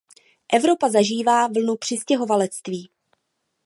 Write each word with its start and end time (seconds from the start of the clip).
Evropa 0.53 0.89
zažívá 0.89 1.47
vlnu 1.47 1.75
přistěhovalectví. 1.77 2.89